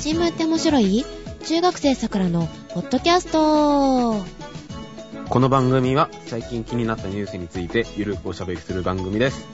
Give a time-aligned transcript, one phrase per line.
[0.00, 1.04] 新聞って面白い？
[1.44, 4.14] 中学生さくらのポッドキャスト
[5.28, 9.46] この番組は最近気になったニュースについてゆるくおしゃべりする番組です。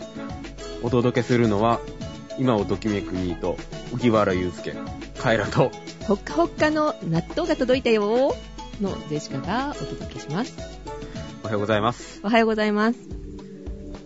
[0.85, 1.81] お届けするのは、
[2.39, 3.57] 今をときめくニート、
[3.93, 4.75] 荻原祐介、
[5.19, 5.73] カエラと、
[6.07, 8.37] ほっかほっかの納豆が届いたよ
[8.81, 10.57] のジェシカがお届けします。
[11.43, 12.21] おはようございます。
[12.23, 12.99] おはようございます。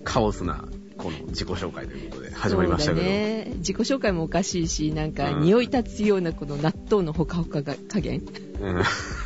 [0.04, 0.64] カオスな、
[1.02, 3.02] この自己紹介ということで始まりましたけど。
[3.02, 3.52] そうだね。
[3.56, 8.22] 自己紹介もおかしいし、なんかうん匂い立つようなこの納豆のほかほかが加減。
[8.60, 8.82] うん。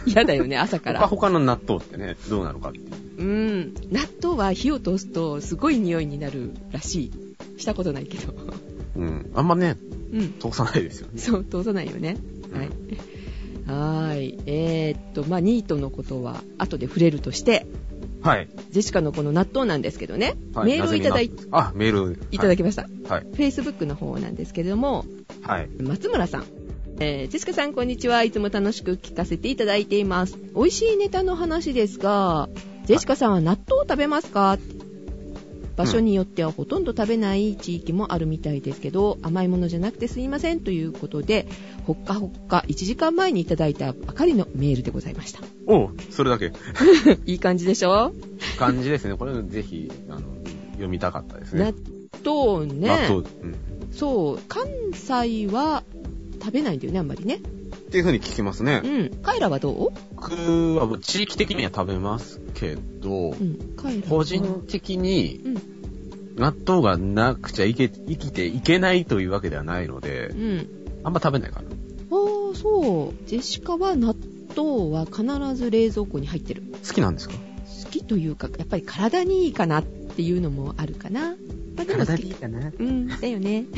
[0.06, 1.00] 嫌だよね、朝から。
[1.00, 2.86] 他他の納豆ってね、どうなのかっていう。
[3.18, 3.74] うん。
[3.90, 7.12] 納豆は火を通すとすごい匂いになるらしい。
[7.58, 8.34] したことないけど。
[8.96, 9.30] うん。
[9.34, 9.76] あんまね、
[10.12, 10.34] うん。
[10.38, 11.20] 通さないですよね。
[11.20, 12.16] そう、通さないよね。
[12.52, 12.68] はい。
[13.66, 14.38] はーい。
[14.46, 17.66] えー、っと、まあ、ニートのことは後で触れるとして、
[18.24, 18.48] はい。
[18.70, 22.26] ジェシカのこの納豆なんですけどね、はいメールをいただいあ、メール。
[22.30, 22.88] いただきました。
[23.06, 23.26] はい。
[23.34, 25.04] Facebook の方なんですけれども、
[25.42, 25.68] はい。
[25.78, 26.46] 松村さん。
[27.00, 28.22] えー、ジェシカさん、こんにちは。
[28.22, 30.38] いつも楽しく聞かせていただいています。
[30.54, 32.48] 美味しいネタの話ですが、
[32.86, 34.56] ジェシカさんは納豆を食べますか？
[35.76, 41.46] 場所によってはほとんど食べない地域もあるみたいですけど、甘いものじゃなくてすいませんということで、
[41.84, 45.40] ほっかほっか1時間前にいただいたばかりのメールでございました。
[45.66, 46.52] おうそれだけ。
[47.26, 48.12] いい感じでしょ？
[48.58, 49.14] 感じですね。
[49.16, 50.20] これぜひ、あの、
[50.72, 51.72] 読みたかったですね。
[51.72, 51.74] 納
[52.24, 52.88] 豆ね。
[52.88, 53.16] 納豆。
[53.16, 53.54] うん。
[53.90, 55.82] そう、関西は
[56.40, 57.40] 食べないんだよね、あんまりね。
[57.94, 58.80] っていう風に聞きますね。
[58.84, 59.22] うん。
[59.22, 59.88] カイラはどう？
[60.16, 60.32] 僕
[60.78, 63.76] はもう地域的には食べますけど、うん。
[63.76, 65.54] カイラは個人的にうん。
[66.34, 70.66] 納豆がなくちゃいけ生きていけないというわけではないのでう、ん。
[71.04, 71.68] あんま食べないかな。
[71.68, 71.70] あ
[72.52, 73.28] あ、そう。
[73.28, 74.16] ジェシカは納
[74.56, 75.22] 豆は必
[75.54, 76.64] ず冷蔵庫に入ってる。
[76.84, 77.34] 好きなんですか？
[77.36, 81.36] 好きというか、やっぱり体にいいかなっていうのもあるかな。
[81.76, 82.28] まあ、でも好き。
[82.34, 83.66] かなうん、だよね。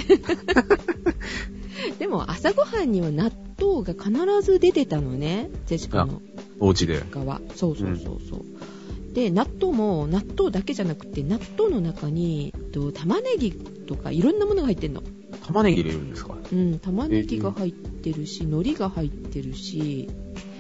[1.98, 3.30] でも朝ごはんには納
[3.60, 5.50] 豆が必ず出てたのね。
[5.66, 6.20] ジェシカの
[6.60, 7.02] お家で。
[7.10, 7.40] 側。
[7.54, 9.14] そうそうそうそう。
[9.14, 15.02] で、納豆も納豆だけじゃなくて、納豆の中に、と玉ねぎとかいろんなものが入ってんの。
[15.46, 16.34] 玉ねぎ入れるんですか？
[16.52, 20.10] うん、玉ねぎが入ってるし、海苔が入ってるし、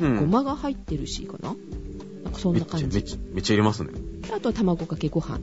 [0.00, 1.54] うんごまが入ってるし、かな？
[2.24, 2.96] なんかそんな感じ。
[2.96, 3.90] めっちゃめっちゃめっちゃ入れますね。
[4.34, 5.40] あとは卵かけご飯。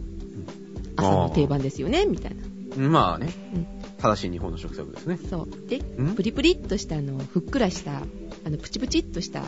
[0.95, 2.35] 朝の定番ですよね、みたい
[2.77, 2.87] な。
[2.89, 3.67] まあねうん。
[4.03, 5.17] 正しい日本の食卓ですね。
[5.29, 5.69] そう。
[5.69, 6.13] で、ん？
[6.15, 8.01] プリプリっとした、あの、ふっくらした、
[8.45, 9.43] あの、プチプチっとした、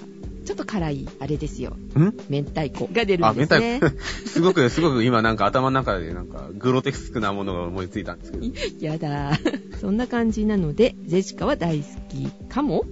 [0.45, 1.71] ちょっと辛い、あれですよ。
[1.97, 2.13] ん？
[2.29, 3.91] 明太子が出るあ、明太んですね。
[3.91, 3.99] 子。
[4.29, 8.45] すごく、すごく今なんか頭の中でなんかグロテスクなものが思いついたんですけど。
[8.79, 9.37] やだ。
[9.81, 12.85] そんな感じなので、ジェシカは大好きかも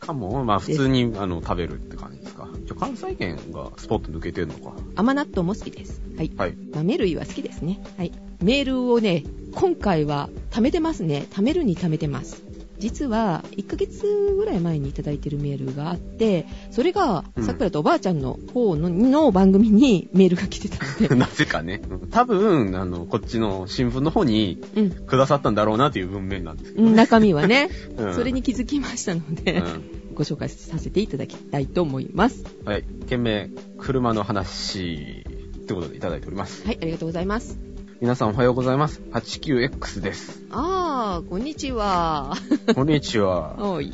[0.00, 2.48] かも、まあ普通にあの食べるって感じですか？
[2.64, 4.74] じゃあ関西圏がスポット抜けてるのか。
[4.94, 6.00] 甘納豆も好きです。
[6.16, 6.32] はい。
[6.34, 6.54] はい。
[6.74, 7.82] 豆類は好きですね。
[7.98, 8.12] はい。
[8.42, 9.24] メールをね、
[9.54, 11.26] 今回は貯めてますね。
[11.30, 12.42] 貯めるに貯めてます。
[12.80, 21.82] 実は、1ヶ月ぐらい前にいただいてるメールがあって、それがう、んさくらとおばあちゃんの方のの番組に メールが来てたので、 なぜかね。
[22.10, 26.96] 多分、あの、こっちの新聞の方にうんくださったんだろうなという文面なんですけど、うん。
[26.96, 27.68] 中身はね、
[27.98, 32.44] うんそれに気づきましたので、うご紹介させていただきたいと思います。
[32.64, 32.66] ん。
[32.66, 32.84] はい。
[33.06, 35.24] 件名、車の話、
[35.60, 36.66] ってことでいただいております。
[36.66, 37.69] はい、ありがとうございます。
[38.00, 39.02] 皆さんおはようございます。
[39.12, 40.42] 89X です。
[40.50, 42.34] あー、こんにちは。
[42.74, 43.56] こんにちは。
[43.58, 43.92] おい。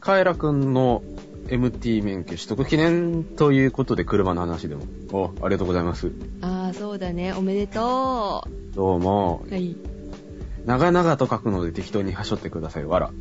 [0.00, 1.04] カエラくんの
[1.46, 4.82] MT 免許取得記念ということで車の話でも。
[5.12, 6.10] お、ありがとうございます。
[6.40, 7.32] あー、そうだね。
[7.32, 9.76] おめでとどうもう。、はい。
[10.66, 12.84] 長々と書くので適当にはしょってください。
[12.84, 13.12] わら。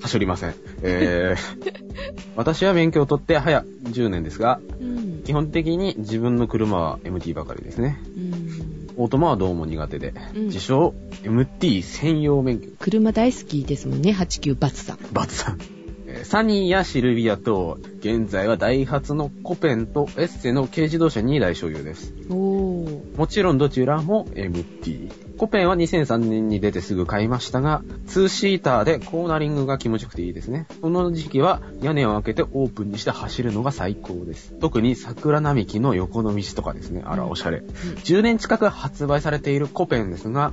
[0.00, 0.54] はしょりません。
[0.80, 1.72] えー、
[2.36, 5.22] 私は免許を取って早10年ですが、うん。
[5.24, 8.00] 基本的に自分の車は MT ばかりですね。
[8.16, 8.79] うん。
[9.00, 12.68] オートマはどうも苦手で、うん自称 MT 専用免許。
[12.78, 14.98] 車大好きですもんね、89バツさん。
[15.12, 15.58] バツさん。
[16.06, 22.12] えーサニーやシルビアと、現在はダイハツのコペンとエッセの軽自動車2台所有です。
[22.28, 23.16] おー。
[23.16, 25.29] もちろんどちらも MT。
[25.40, 30.66] コペンは2003年に出てすぐ買いましたが、2シーターでコーナリングが気持ちよくていいですね。
[30.82, 34.52] この時期は屋根を開けてオープンにして走るのが最高です。
[34.60, 37.02] 特に桜並木の横の道とかですね。
[37.06, 37.62] あら、おしゃれ。
[38.04, 40.52] 10年近く発売されているコペンですが、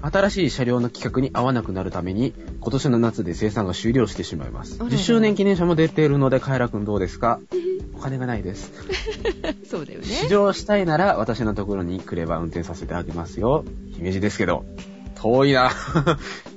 [0.00, 2.32] 新しい車両の規格に合わなくなるために、
[2.62, 4.76] 今年の夏で生産が終了してしまいます。
[4.80, 7.38] あらら10周年記念車も出ているので、カエラくんどうですか？
[7.52, 7.71] お
[8.02, 8.72] 金がないです。
[9.68, 10.06] そうだよね。
[10.06, 13.64] 試乗したいなら私のところに来れば運転させてあげますよ。
[13.92, 14.64] 姫路ですけど。
[15.14, 15.70] 遠いな。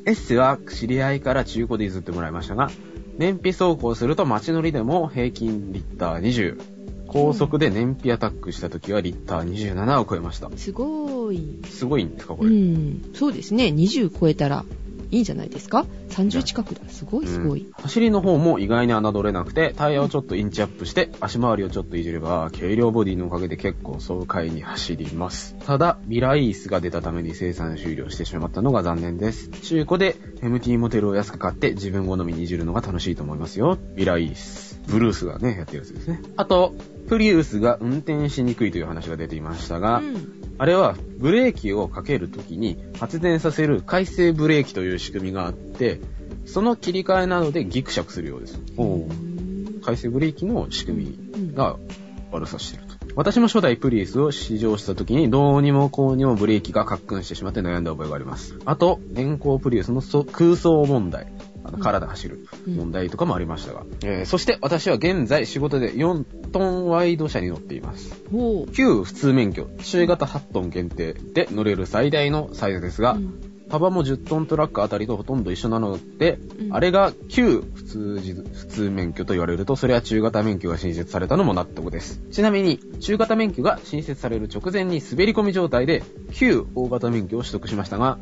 [0.06, 2.72] エッセは知り合いから中古で譲ってもらいましたが、
[3.18, 6.76] 燃費走行すると街乗りでも平均リッター20。
[7.08, 10.50] 高速で燃費アタックした時はリッター27を超えました。
[10.58, 11.60] すごい。
[11.70, 12.56] すごいんですかこうれ。
[12.56, 13.02] ん。
[13.14, 13.66] そうですね。
[13.68, 14.66] 20超えたら
[15.12, 16.82] いいんじゃないですか ?30 近くだ。
[16.90, 17.62] すごいすごい。
[17.62, 25.56] うん走りの方も意外に侮れなくて、タイヤをちょっとインチアップして、足回りをちょっといじれば、軽量ボディのおかげで結構爽快に走ります。
[25.66, 29.50] ただ、ミライースが出たために生産終了してしまったのが残念です。
[29.50, 33.78] 中古で MT モデルを安く買って自分好みにいじるのが楽しいと思いますよ。
[33.96, 34.82] ミライース。
[34.88, 36.22] ブルースがね、やってるやつですね。
[36.38, 36.74] あと、
[37.08, 40.45] プリウスが運転しにくいという話が出ていましたが、うん。
[40.58, 46.00] あれはブレーキをかけるときに発電させる回生ブレーキという仕組みがあって、
[46.46, 48.60] その切り替えなどでギクシャクするようです。
[49.84, 51.78] 回生ブレーキの仕組みが
[52.32, 52.96] 悪さしてると。
[53.16, 58.58] 私も初代プリウスを試乗した時にどうにもこうにもブレーキがカックンしてしまって悩んだ覚えがあります。
[58.66, 61.28] あと、現行プリウスの空想問題。
[61.66, 63.84] あの、体走る問題とかもありましたが。
[64.04, 68.24] えーそして私は現在仕事で4トンワイド車に乗っています。
[68.74, 82.22] 旧普通免許、中型8トン限定で乗れる最大のサイズですが、うん幅も10トントラックあたりとほとんど一緒なので、うんあれが旧普通自普通免許と言われると、それは中型免許が新設されたのも納得です。
[82.32, 88.20] ちなみに、中型免許が新設される直前に滑り込み状態で、旧大型免許を取得しましたが、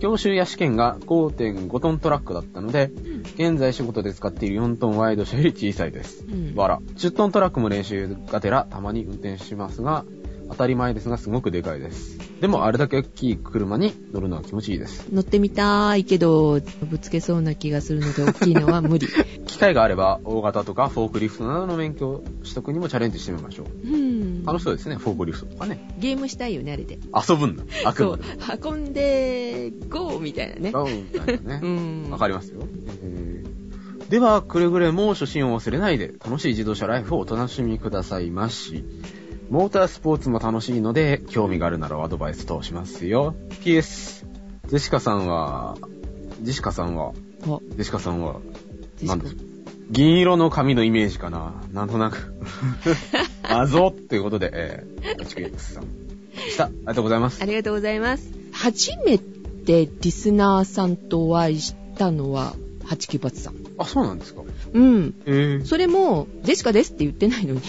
[0.00, 2.90] 教習や試験が5.5トントラックだったので、
[3.34, 6.24] 現在仕事で使っている4トンワイド車より小さいです。
[6.26, 6.80] うん、わら。
[6.96, 10.04] 10トントラックも練習がてらたまに運転しますが、
[10.48, 12.18] 当たり前ですがすごくでかいです。
[12.40, 15.06] でもあれだけ大きい車に乗るのは気持ちいいです。
[15.12, 19.06] 乗ってみたいけど、ぶつけそうな気がするので、大きいのは無理。
[19.46, 23.88] 機会があれば大型とかフォークリフトなどの免許取得にもチャレンジしてみましょう。
[23.88, 24.44] うん。
[24.44, 25.94] 楽しそうですね、フォークリフトとかね。
[25.98, 26.98] ゲームしたいよね、あれで。
[27.28, 27.64] 遊ぶんだ。
[27.84, 28.24] あくそうまで。。
[28.62, 30.72] 運んで、ゴーみたいなね。
[30.72, 32.08] ガウンみたいなうね。
[32.08, 32.10] ん。
[32.10, 32.60] わかりますよ。
[33.02, 33.64] えー
[34.10, 38.84] では、くれぐれも初心を忘れないで、楽しい自動車ライフをお楽しみくださいまし。
[39.54, 43.36] モータースポーツも楽しいので、興味があるならアドバイス通しますよ。
[43.62, 44.26] PS、
[44.66, 45.78] ジェシカさんは、
[46.42, 47.12] ジェシカさんは、
[47.44, 48.40] あ、ジェシカさんは、
[49.04, 49.36] なんです
[49.92, 52.34] 銀色の髪のイメージかななんとなく。
[53.48, 55.84] あぞっていうことで、えー、HKX さん。
[56.34, 56.64] でした。
[56.64, 57.44] ありがとうございますあ。
[57.44, 58.28] りがとうございます。
[58.50, 63.63] 初めてリスナーさんとお会いしたのは、八九八さん。
[63.76, 64.42] あ、そうなんですか？
[64.72, 65.14] うん。
[65.26, 65.64] へえ。
[65.64, 67.60] それも、ジェシカですって言ってないのに、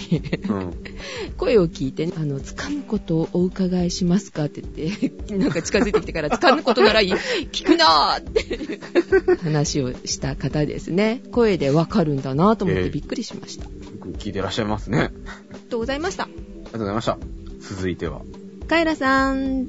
[0.48, 0.72] うん。
[1.36, 7.12] 声を聞いて、あの、つかぬことをお伺いしますかって言って、 なんか近づいてきてから、つかぬことならいい
[7.52, 11.22] 聞くなーって話をした方ですね。
[11.32, 13.66] 声でわかるんだなと思っええてびっくりしました。
[13.66, 14.98] あよく聞いてらっしゃいますね。
[14.98, 16.24] ありりがとうございました。
[16.24, 16.30] が
[16.72, 17.18] とうございました。
[17.60, 18.22] 続いては、
[18.68, 19.66] カエラさん、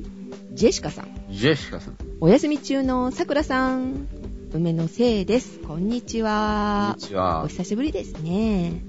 [0.54, 1.96] ジェシカさん、ジェシカさん。
[2.20, 4.08] お休み中のさくらさん、
[4.54, 5.60] 梅のせいです。
[5.60, 7.04] こんにちこんはに。
[7.04, 7.48] ちはお。
[7.48, 8.82] 久しぶりですね。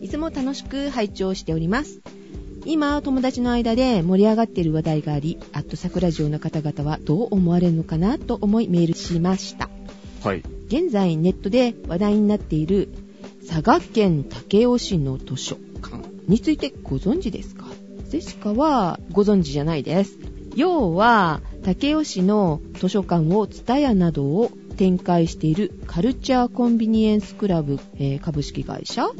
[0.00, 2.00] いつも楽しく拝聴しております。
[2.64, 9.68] 今、友達の間で盛り上がっている話題があり、アット桜城の方々はどう思われるのかなと思いメールしました。
[10.22, 10.42] はい。
[10.68, 12.88] 現在ネットで話題になっている
[13.48, 15.96] 佐賀県武雄市の図書館
[16.28, 17.66] についてご存知ですか？
[18.08, 20.18] ジェシカはご存知じゃないです。
[20.54, 24.50] 要は、武雄市の図書館をツタヤなどを
[24.82, 29.10] 展開しているカルチャーコンビニエンスクラブ、えー株式会社、は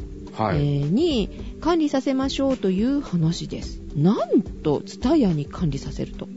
[0.53, 0.57] い。
[0.57, 1.29] えーに
[1.61, 3.79] 管理させましょうという話です。
[3.95, 6.27] なんと、ツタヤに管理させると。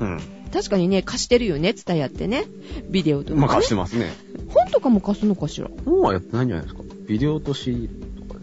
[0.00, 0.20] うん。
[0.52, 2.44] 確かにね、貸してるよね、ツタヤってね。
[2.90, 3.40] ビデオとか、ね。
[3.40, 4.12] まあ、貸してますね。
[4.48, 5.70] 本とかも貸すのかしら？
[5.86, 6.82] 本はやってないんじゃないですか。
[7.08, 7.88] ビデオと CD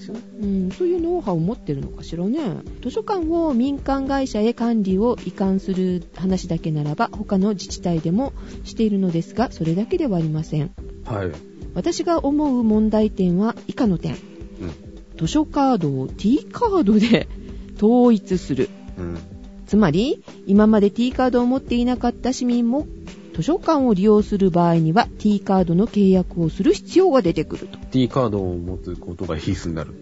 [0.02, 0.22] ですよね。
[0.42, 2.40] うん、そういうノウハウを持ってるのかしらね。
[2.82, 10.72] 図書館を民間会社へ管理を移管する話だけならば、他の自治体でもしているのですが、それだけではありません。
[11.06, 11.32] はい。
[11.74, 14.14] 私が思う問題点は以下の点。
[14.14, 14.20] うん。
[15.18, 17.28] 図書カードを T カードで
[17.78, 18.70] 統一する。
[18.98, 19.18] うん。
[19.68, 22.88] つまり、今まで T カードを持っていなかった市民も、
[23.34, 27.78] 図書館を利用する場合には T カードの契約をする必要が出てくると。
[27.92, 29.94] T カードを持つことが必須になる。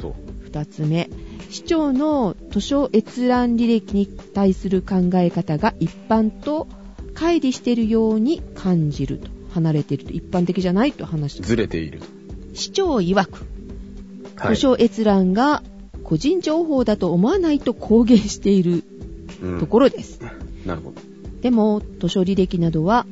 [0.00, 0.14] と。
[0.42, 1.10] 二つ目、
[1.50, 6.68] 市長の図書閲覧履歴に対する考え方が一般と
[7.14, 9.38] 乖離しているように感じると。
[9.50, 10.12] 離れていると。
[10.12, 12.06] 一般的じゃないと話してずれていると。
[12.54, 13.46] 市長曰く、
[14.36, 14.54] はい。
[14.54, 15.62] 図書閲覧が
[16.04, 18.84] 個人情報だと思わないと公言している
[19.42, 20.20] うんところです。
[20.64, 21.07] なるほど。
[21.40, 23.06] でも、図書履歴などは、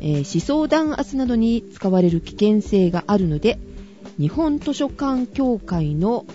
[0.00, 3.58] えー思想弾圧などに使われる危険性があるので、
[4.18, 6.26] 日本図書館協会の、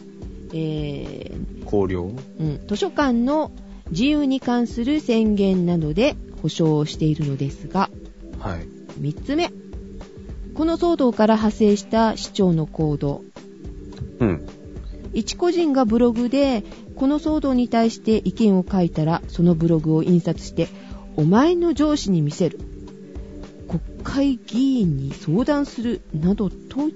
[0.53, 2.17] えー考慮？
[2.39, 3.51] うん、図書館の
[3.91, 7.89] 自由に関する宣言などで保障をしているのですが、
[8.39, 8.67] はい。
[8.99, 9.51] 3つ目。
[10.53, 13.23] この騒動から派生した市長の行動。
[14.19, 14.47] うん。
[15.13, 16.63] 一個人がブログで
[16.95, 20.67] この騒動に対して意見を書いたらそのブログを印刷して
[21.15, 22.59] お前の上司に見せる
[23.67, 26.89] 国会議員に相談するなどと言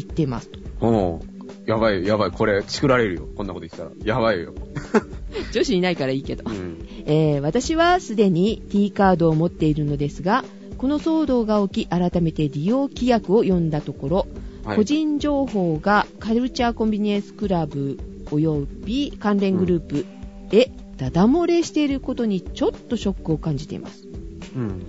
[0.00, 1.20] っていますと。
[1.66, 3.28] やばい、やばい、これ、チクられるよ。
[3.36, 3.90] こんなこと言ってたら。
[4.02, 4.54] やばいよ。
[5.52, 6.52] 女子いないからいいけどう。
[6.52, 6.78] ん。
[7.04, 10.44] えー私はすでに T カードを持っているのですが、
[10.78, 14.16] この騒動が起き、改めて利用規約を読んだところ、
[14.64, 20.04] はい個人情報がカルチャーコンビニエンスクラブ及び関連グループ
[20.52, 24.06] へダダ漏れしていることにちょっとショックを感じています。
[24.54, 24.82] うん。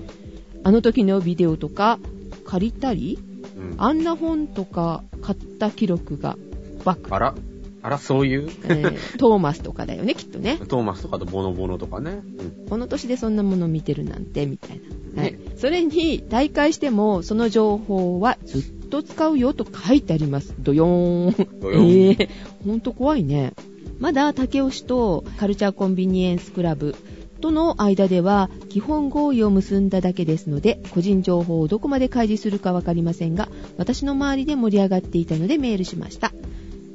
[0.64, 2.00] あの時のビデオとか
[2.46, 3.20] 借りたり、
[3.58, 3.76] うん。
[3.78, 6.38] あんな本とか買った記録が
[6.84, 7.16] バック。
[7.16, 7.36] あら
[7.82, 8.50] あら、そういう？
[8.66, 10.58] えートーマスとかだよね、きっとね。
[10.68, 12.22] トーマスとかとボノボノとかね。
[12.66, 12.70] うん。
[12.70, 14.82] この年でそんなもの見てるなんて、みたい
[15.16, 15.22] な。
[15.22, 15.40] はいね。
[15.56, 20.54] それに、大会しても、その情報はずっと使うよと書いてあります。
[20.60, 21.60] ドヨーン。
[21.62, 22.30] ドヨーン えー、
[22.66, 23.54] ほんと怖いね。
[24.00, 26.96] まだ、竹雄氏とカルチャーコンビニエンスクラブ
[27.42, 36.32] との間では、基本合意を結んだだけですので、個人情報をどこまで開示するかわかりませんが、私の周りで盛り上がっていたのでメールしました。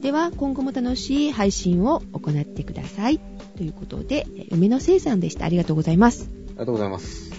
[0.01, 3.21] では、今後も楽しい配信を行ってください。
[3.57, 5.45] ということで、え梅野生さんでした。
[5.45, 6.31] ありがとうございます。
[6.31, 7.33] ありがとうございます。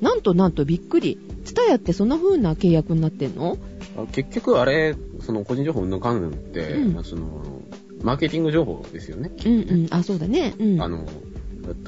[0.00, 1.18] なんとなんとびっくり。
[1.44, 3.56] ツタヤってそんな風な契約になってんの？
[3.96, 7.62] あ結局、あれ、その個人情報の関連って、うんまあその、
[8.06, 9.30] マーケティング情報ですよね。
[9.44, 9.86] うんうん。
[9.90, 10.54] あ、そうだね。
[10.58, 10.80] うん。
[10.80, 11.04] あの、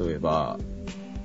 [0.07, 0.59] 例えば、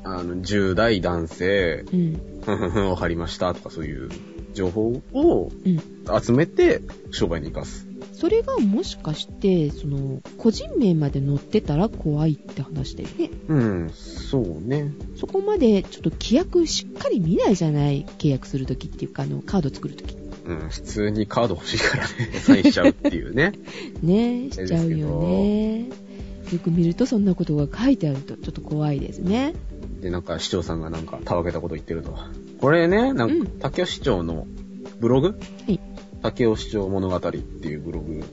[0.03, 2.89] あの、10代男性、うん。
[2.91, 4.09] を貼りましたとかそういう
[4.53, 6.21] 情報をうん。
[6.21, 6.81] 集めて
[7.11, 7.87] 商売に生かす。
[8.11, 13.29] それがもしかして、その、個人名まで載ってたら怖いって話だよね。
[13.47, 14.93] うん、そうね。
[15.15, 18.05] そこまでちょっと規約しっかり見ないじゃない？
[18.19, 20.15] 契約するときっていうか、あの、カード作るとき。
[20.45, 23.53] うん、普通にカード欲しいからね、サインしちゃうっていうね。
[24.03, 25.85] ねしちゃうよね。
[26.51, 29.53] よく見るとそんなことが書いてあるとちょっと怖いですね。
[30.01, 32.17] で、なんか市長さんがなんかたわけたこと言ってると。
[32.59, 34.45] これね、なんうんか、竹尾市長の
[34.99, 35.27] ブログ？
[35.27, 35.35] は
[35.67, 35.79] い。
[36.21, 38.23] 竹尾市長物語っていうブログ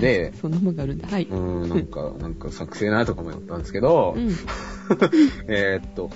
[0.00, 1.08] で、そんなもんがあるんだ。
[1.08, 1.24] はい。
[1.24, 4.30] うーん、なんか、なんか作成なとかもやったんですけど、うん。
[5.48, 6.10] えーっと、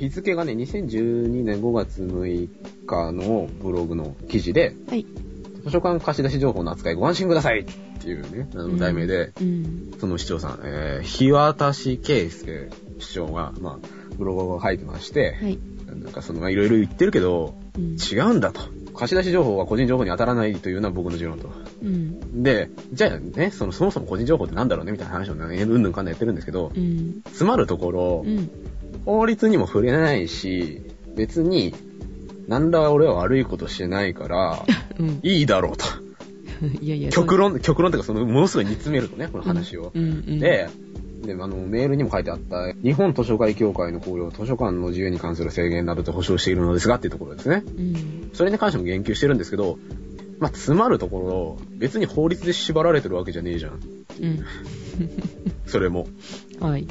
[0.00, 5.04] 日付がね、2012年5月6日のブログの記事で、はい。
[5.62, 7.64] 図書館貸し出し情報の扱いご安心くださいっ
[8.02, 9.92] ていうね、あの題名で、うん。
[10.00, 13.78] その市長さん、えー、日渡圭介市長が、まあ、
[14.16, 15.58] ブログを書いてまして、はい。
[15.86, 17.96] なんかその、まあいろいろ言ってるけど、うん。
[18.00, 18.62] 違うんだと。
[18.94, 21.50] 貸し出し情報は個人情報に当たらないというのは僕の持論と。
[21.82, 22.42] うん。
[22.42, 27.20] で、じゃあね、その、そもそも個人情報ってなんだろうねみたいな話をね、うんぬんかんだんやってるんですけど、うん。
[27.24, 28.50] 詰まるところう、ん。
[29.04, 30.82] 法律にも触れないし、
[31.16, 31.74] 別に、
[32.48, 34.64] なんだ俺は悪いことしてないから、
[34.98, 35.20] うん。
[35.22, 35.86] いいだろうと。
[36.80, 37.10] いやいや。
[37.10, 39.92] 極論、極論っていうか、その、ものすごい煮詰めるとね、この話を。
[39.94, 40.02] うん。
[40.04, 40.40] うん。
[40.40, 40.68] で、
[41.22, 47.62] で、あの、メールにも書いてあった、日本図書会協会の考慮、図書館の自由に関する制限などと保障しているのですがっていうところですね。
[47.66, 48.30] うん。
[48.32, 49.78] それに関しても言及してるんですけど、
[50.38, 53.72] まあ、詰まるところ、別に法律で縛られてるわけじゃねえじゃん。
[53.72, 54.44] うん。
[55.66, 56.06] それも。
[56.60, 56.86] はい。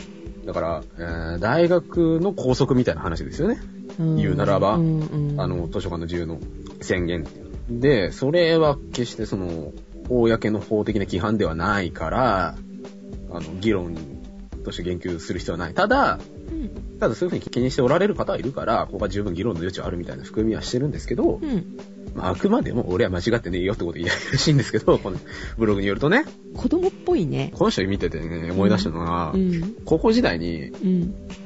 [0.49, 3.59] だから、えー大学の校則みたいな話ですよね。
[4.01, 6.39] ん言うならばうんうん、あの、図書館の自由の
[6.81, 7.27] 宣言。
[7.69, 9.71] で、それは決してその、
[10.09, 12.55] 公の法的な規範ではないから、
[13.31, 13.95] あの、議論
[14.65, 15.75] として言及する必要はない。
[15.75, 16.17] ただ、
[16.51, 16.97] うん。
[16.99, 21.77] ただそういうふうに気にしておられる方はいるから、ここは十分議論の余地はあるみたいな含みはしてるんですけど、うん。
[22.19, 25.17] まあ、あくまでも俺は間違ってねえよってこと言いやらしいんですけど、 この
[25.57, 27.51] ブログによるとね、子供っぽいね。
[27.53, 29.75] この人見ててね、思い出したのは、うん。
[29.85, 31.01] 高校時代に、うん。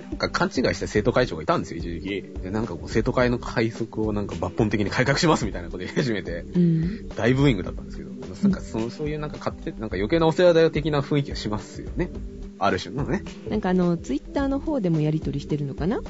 [0.10, 2.24] なんか勘違いした生徒会長がいたんですよ、一時期。
[2.42, 7.10] で、なんかこう、生徒会の快速をなんか抜本的に改革しますみたいなこと言い始めて、うん。
[7.10, 8.10] 大ブーイングだったんですけど、
[8.44, 12.10] なんかその、そういうなんか勝手、なんか余計なお世話だよ的な雰囲気がしますよね。
[12.60, 13.24] ある種のね。
[13.50, 16.02] なんかあの、ツイッターの方でもやりとりしてるのかな？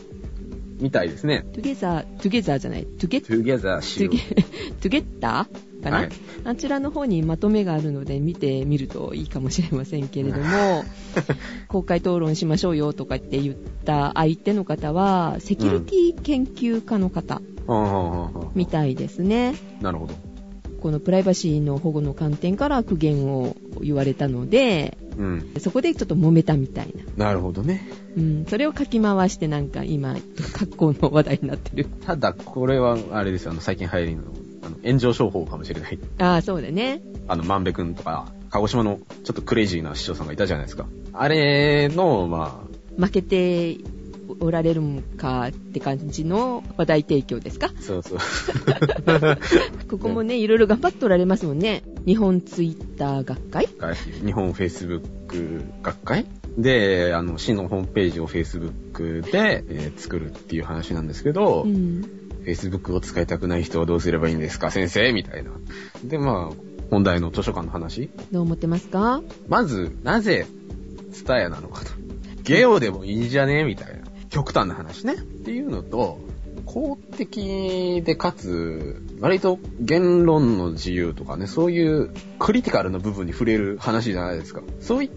[0.84, 1.46] みたいですね。
[1.54, 6.10] トゥゲザー、トゥゲザーじゃない、トゥゲ、ト together しよゥゲ、トゥゲッターかな、はい
[6.46, 10.84] あちらの方にまとめがあるので見てみるといいかもしれませんけれども、
[11.70, 17.72] 公開討論しましょうよとかって言った相手の方は、セキュリティ研究家の方う。
[17.72, 19.56] はあはあはあはみたいですね。
[19.80, 20.14] あなるほど。
[20.84, 25.54] このプライバシーの保護の観点から苦言を言われたので、うん。
[25.62, 27.28] そこでちょっと揉めたみたいな。
[27.28, 27.88] なるほどね。
[28.18, 30.18] うん、それを書き回してなんか今、
[30.52, 31.86] 格好の話題になってる。
[32.06, 34.24] ただ、これは、あれですよ、あの、最近流行りの、
[34.64, 35.98] あの、炎上商法かもしれない。
[36.18, 37.02] ああ、そうだね。
[37.30, 40.86] あの、万部くんとか、鹿児島のちょっとクレイジーな市長さんがいたじゃないですか。
[41.14, 42.62] あれの、ま
[42.98, 43.78] 負けて
[44.40, 47.68] おられるんかって感じの話題提供ですか？
[47.68, 48.20] あ、そうそう。
[49.90, 51.84] ここもね、いろいろ頑張っておられますもんね。
[52.06, 53.68] 日本ツイッター学会？
[54.26, 56.26] 日本フェイスブック学会？
[56.58, 62.04] で、あの、市のホームページをフェイスブックで、えー作るっていう話なんですけど、うん。
[62.46, 64.70] Facebook を使いたくない人はどうすればいいんですか？
[64.72, 65.52] 先生みたいな。
[66.04, 66.56] で、まあ、
[66.92, 68.10] 本題の図書館の話？
[68.32, 69.22] どう思ってますか？
[69.48, 70.46] まず、なぜ、
[71.12, 71.92] ツタヤなのかと。
[72.44, 73.64] ゲオでもいいんじゃね？
[73.64, 74.03] みたいな。
[74.34, 75.14] 極端な話ね。
[75.14, 76.20] っていうのと、
[76.66, 82.10] 公的でかつ、割と言論の自由とかね、そういう
[82.40, 84.64] クリティカルな部分に触れる話じゃないですか。
[84.80, 85.12] そういっ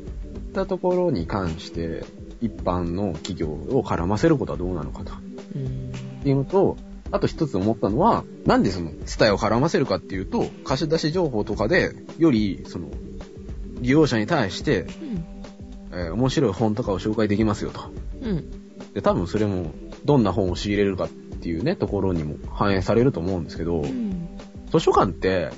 [0.52, 2.04] たところに関して、
[2.42, 5.14] 一般の企業を絡ませることはどうなのかと。
[5.54, 5.92] うん。
[6.20, 6.76] っていうのと、
[7.10, 12.88] あと一つ思ったのは、なんでその、ツタヤを絡ませるかっていうと、貸し出し情報とかで、より、その、
[13.80, 14.88] 利用者に対して、うん。
[15.92, 17.80] えー面白い本とかを紹介できますよと。
[18.20, 18.65] うん。
[18.96, 19.74] で、多分それも、
[20.06, 24.26] どんな本を仕入れるかっていうね、ところにも反映されると思うんですけど、うん。
[24.72, 25.50] 図書館って、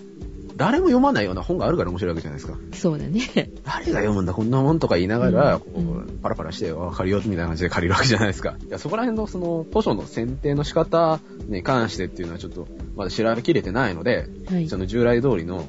[0.57, 2.59] 誰も読まないような本があるから面白いわけじゃないですか。
[2.73, 3.21] そうだね。
[3.65, 5.71] 誰が読むんだ、こんなもんとか言いながら、うんこ
[6.05, 8.57] うパラパラして、わかるよ、みたいな感じで借りるわけじゃないですか。
[8.61, 12.67] いや、そこら辺のその、図書の選定の仕方に関してっていうのはちょっと、
[12.97, 14.69] まだ調べきれてないので、はい。
[14.69, 15.65] その従来通りの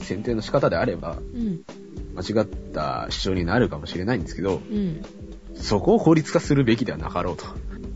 [0.00, 1.62] 選定の仕方であれば、うん。
[2.14, 5.02] 間違った主張になるかもしれないんですけど、うん。
[5.54, 7.44] そこを効率化するべきではなかろうと。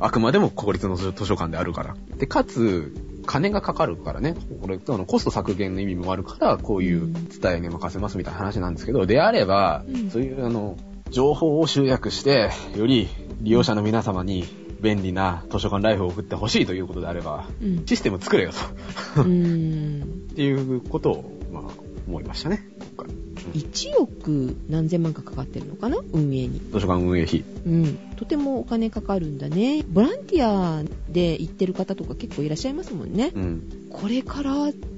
[0.01, 1.97] あくまでも効率の図書館であるから。
[2.17, 2.95] で、かつ、
[3.27, 4.35] 金がかかるからね。
[4.63, 10.77] これ、あの、コスト削減の意味もあるから、こういう伝えに任せますみたいな話なんですけど、であれば、うんそういう、あの、
[11.11, 13.09] 情報を集約して、より
[13.41, 14.45] 利用者の皆様に
[14.81, 17.87] 便利な図書館ライフを送ってほしいということであれば、うん。
[17.87, 19.21] システム作れよと。
[19.23, 21.63] っていうことを、まあ、
[22.07, 22.67] 思いましたね。
[22.97, 23.18] 今回
[23.53, 25.99] 1億何千万かかかってるのかな？
[26.13, 26.61] 運営に。
[26.73, 27.45] 図書館運営費。
[27.67, 27.99] うん。
[28.17, 29.85] とてもお金かかるんだね。
[29.89, 33.33] ボランティアで行ってる方とか結構いらっしゃいますもんね。
[33.35, 33.63] うん。
[33.91, 34.53] これから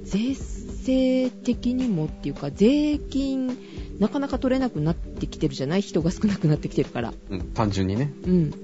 [0.05, 3.57] 税制的にもっていうか、税金
[3.99, 5.83] なかなか取れなくなってきてるじゃない？
[5.83, 7.13] 人が少なくなってきてるから。
[7.31, 7.41] うん。
[7.53, 8.13] 単純にね。
[8.25, 8.55] うん。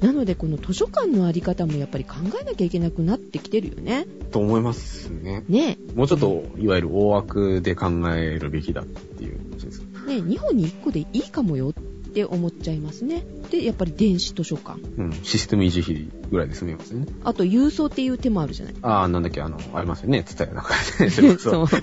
[0.00, 4.06] なので、この図書館のあり方もやっぱり考えなきゃいけなくなってきてるよね。
[4.32, 5.44] と思いますね。
[5.48, 9.80] ねもうちょっと、いわゆる大枠で考えるべきだっていう話です。
[9.80, 11.72] ね2本に1個でいいかもよっ
[12.14, 13.24] て思っちゃいますね。
[13.50, 14.80] で、やっぱり電子図書館。
[14.80, 15.12] うん。
[15.24, 17.06] システム維持費ぐらいで済みますよね。
[17.24, 18.74] あと、郵送っていう手もあるじゃない。
[18.82, 20.22] ああ、なんだっけ、あの、ありますよね。
[20.22, 21.10] つったよなんかね。
[21.10, 21.66] それこそ。
[21.66, 21.78] そ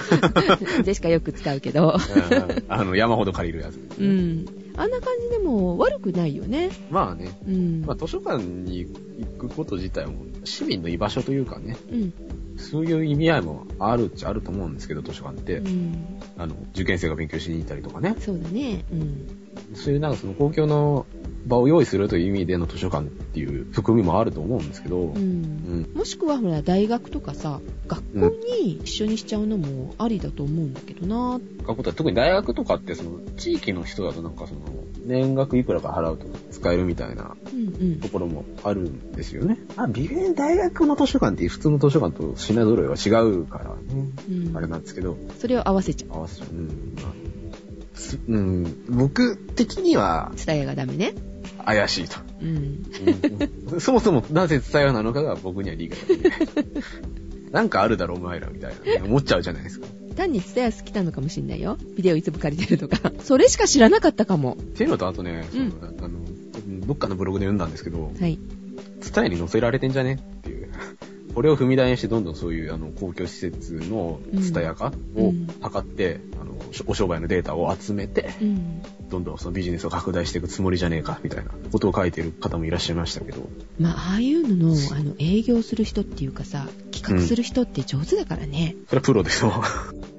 [0.79, 0.83] う。
[0.83, 1.89] でしかよく使うけど。
[1.89, 3.79] うんあの、山ほど借りるやつ。
[3.99, 4.45] うん。
[4.77, 6.71] あんな感じでも悪くないよね。
[6.89, 7.37] まあね。
[7.45, 7.83] うん。
[7.85, 8.87] まあ、図書館に
[9.19, 12.13] 行くこと自体も、市民の居場所というかね、うん。
[12.57, 15.57] そういう意味合いもあるっちゃあると思うんですけど、図書館って。
[15.57, 16.19] うん。
[16.37, 18.15] あの、受験生が勉強しに行ったりとかね。
[18.19, 18.83] そうだね。
[18.91, 19.75] うん。
[19.75, 21.05] そういうなんかその公共の
[21.45, 25.13] 場を用意するという意味での図書館っていう含みもあると思うんですけど、う。
[25.13, 25.91] うんん。
[25.95, 34.61] もしくはほら大学とかさ学校に一緒にしちゃうのもありだと思うんだけどな学校って特に大学とかってその地域の人だとなんかその
[35.03, 39.57] 年額いくらか払うと使えるみたいなうんうんところもあるんですよね。
[39.75, 44.09] あ、微妙に大学の図書館って普通の図書館と品揃えは違うからね。
[44.29, 46.49] うんあれなんですけど、それを合わせちゃう合わせちゃう。
[46.53, 46.95] うん。
[46.95, 47.31] まあ
[47.93, 51.13] すうん、僕的にはツタヤがダメね
[51.65, 52.17] 怪しいと。
[52.41, 52.83] うん
[53.71, 56.39] うん そもそもなぜ伝えなのかが僕には理解できない。
[57.51, 59.87] なんかあるだろ、お前ら、みたいな、ね、思っちゃうじゃないですか。
[60.15, 61.77] 単にツタヤ好きなのかもしんないよ。
[61.95, 63.11] ビデオいつも借りてるとか。
[63.23, 64.57] それしか知らなかったかも。
[64.59, 65.73] っていうのと、あとね、うん。
[65.81, 66.19] あの、
[66.85, 68.37] どっかのブログで読んだんですけど、はい。
[69.13, 70.19] 伝えに載せられてんじゃね？
[71.31, 75.47] これを踏み台にしてどんどんそういうあの公共施設の伝え化をうん。
[75.61, 76.53] 測って、あの
[76.87, 78.81] お商売のデータを集めて、うん。
[79.09, 89.63] どんどんそのビジネスを拡大していくつもりじゃねえか、みたいなことを書いてる方もいらっしゃいましたけど、まあああいうののあの営業する人っていうかさ企画する人って上手だからね、それはプロですよ。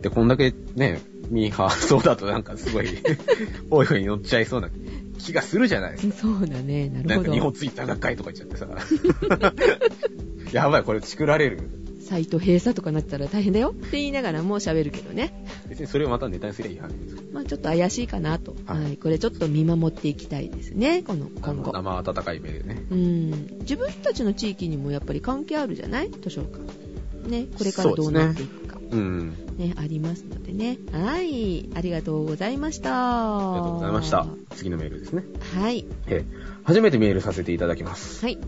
[0.03, 2.87] で、こんだけね、ミーハーそうだとなんかすごい、
[3.70, 4.68] 多い風に乗っちゃいそうな
[5.23, 6.15] 気がするじゃないですか。
[6.15, 9.53] そうだねなるほなんか日本どツイッター学会とか言っちゃってさ。
[10.53, 11.61] やばい、これ作られる。
[12.03, 15.33] サイト閉鎖とかなったら大変だよって言いながらも喋るけどね
[15.69, 17.17] 別にそれをまたネタにすりゃいい話です。
[17.33, 18.55] まあちょっと怪しいかなと。
[18.67, 18.75] は。
[18.75, 21.73] はいいこれちょっと見守っていきたいですね、この今後。
[21.73, 22.85] 生温かい目でね。
[22.91, 23.31] うん。
[23.61, 26.11] 自分たちの地域にもやっぱり関係あるじゃない？
[26.11, 26.61] 図書館。
[27.31, 28.62] ね、これからどうなっていくか。
[28.92, 29.31] うん。
[29.57, 30.78] ね、ありますのでね。
[30.92, 31.68] はい。
[31.74, 32.90] ありがとうございました。
[32.90, 34.26] ありがとうございました。
[34.55, 35.24] 次のメールですね。
[35.55, 35.87] はい。
[36.07, 38.24] えー初めてメールさせていただきます。
[38.24, 38.38] はい。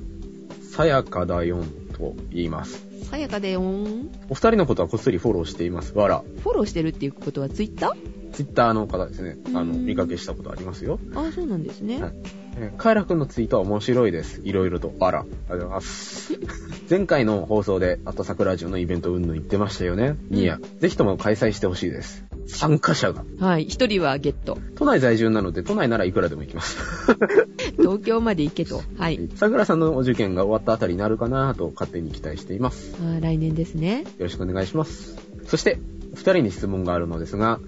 [0.63, 2.87] さやかだよんと言います。
[3.11, 4.09] さやかでよん。
[4.29, 5.95] お二人のことはこっそりフォローしています。
[5.95, 6.23] わら。
[6.43, 8.33] フォローしてるっていうことはツイッター？
[8.33, 9.37] ツイッターの方ですね。
[9.49, 11.01] あの、うん見かけしたことありますよ。
[11.17, 12.01] あ、そうなんですね。
[12.01, 12.44] はいえー
[12.77, 14.41] カエラくんのツイートは面白いです。
[14.45, 14.93] いろいろと。
[15.01, 15.21] あら。
[15.21, 16.33] ありがとうございます。
[16.89, 20.17] 前回の放送で、あと桜ジオのイベントうんぬん言ってましたよね。
[20.31, 20.59] ニア。
[20.79, 22.25] ぜひとも開催してほしいです。
[22.47, 23.25] 参加者が。
[23.41, 23.65] はい。
[23.65, 24.59] 一人はゲット。
[24.77, 26.79] 都内在住なので、都内ならいくらでも行きます。
[27.79, 28.83] 東京まで行けと。
[28.97, 29.29] はい。
[29.35, 32.95] 桜さんのお受験が終わったあたりになるかなと勝手に期待しています。
[33.01, 34.03] あー来年ですね。
[34.03, 35.17] よろしくお願いします。
[35.47, 35.79] そして、
[36.15, 37.61] 二人に質問があるのですが、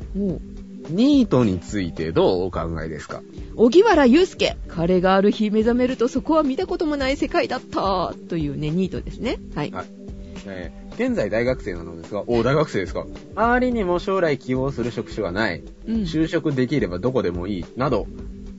[0.88, 3.22] ニートについてどうお考えですか？
[3.56, 4.56] 小原祐介。
[4.68, 8.14] 彼がある日目覚めるとそこは見たこともない世界だった。
[8.28, 9.38] というね、ニートですね。
[9.54, 9.70] はい。
[9.70, 9.86] はい
[10.46, 13.04] えー現在大学生なのですが、お大学生ですか？
[13.34, 15.62] 周りにも将来希望する職種はない。
[15.86, 15.94] うん。
[16.04, 17.64] 就職できればどこでもいい。
[17.76, 18.06] など、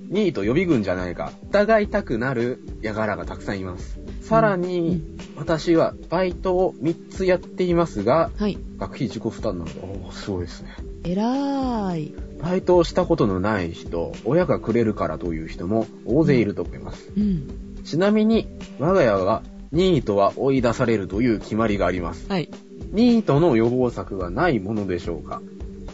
[0.10, 1.32] ニート予備軍じゃないか。
[1.50, 3.98] 疑いたくなる輩がたくさんいます。
[4.22, 5.02] さらに、
[5.36, 8.60] 私はバイトを3つやっていますが、はい。
[8.78, 10.76] 学費自己負担なので、おー、すごいですね。
[11.08, 12.15] えらーい。
[12.41, 17.10] バイトをしたことのない人、親がくれるからという人も大勢いると思います。
[17.15, 17.82] うん。
[17.86, 19.41] ちなみに、我が家は
[19.72, 22.28] ニートは追い出されるという決まりがあります。
[22.30, 22.50] はい。
[22.91, 25.41] ニートの予防策はないものでしょうか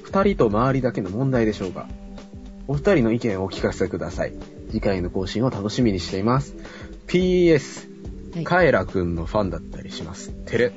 [0.02, 1.88] 二人と周りだけの問題でしょうか
[2.68, 4.34] お二人の意見をお聞かせください。
[4.70, 6.56] 次回の更新を楽しみにしています。
[7.06, 7.88] PS、
[8.34, 8.44] はい。
[8.44, 10.32] カエラくんのファンだったりします。
[10.48, 10.74] テレ。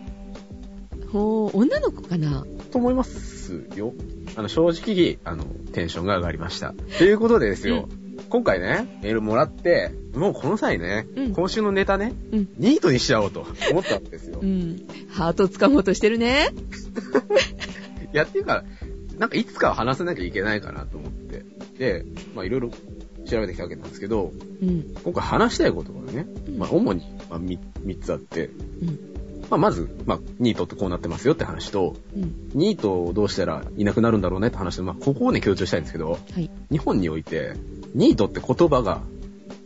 [1.11, 2.45] ほー、女の子かな？
[2.71, 3.95] と思いますよ。
[4.37, 6.75] あの、正直、あの、テンションが上がりました。
[6.99, 7.89] ということでですよ、
[8.29, 12.49] 今回ね、メールもらって、もうこの際ね、うん今週のネタね、うん。
[12.57, 14.41] ニートにしちゃおうと思ったんですよ。
[14.43, 14.87] いうん。
[15.11, 16.49] ハート掴もうとしてるね。
[18.17, 18.65] や、っていうか、
[19.19, 21.45] なんかいつかは話さなきゃいけないかなと思って。
[21.79, 22.71] で、まあいろいろ
[23.27, 24.95] 調べてきたわけなんですけど、うん。
[25.03, 29.16] 今回話したいことがね、うんまあ主に、まあ、3, 三つあって、うん。
[29.51, 32.51] まあまず、まあニートってこうなってますよって話と、うん。
[32.55, 36.51] ニートをどうしたらいなくなるんだろうねって話と、まあここをね強調したいんですけど、はい。
[36.71, 37.55] 日本において、
[37.95, 39.03] ニートって言葉が